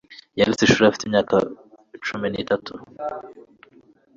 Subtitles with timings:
[0.37, 1.35] yaretse ishuri afite imyaka
[2.05, 2.71] cumi n'itatu.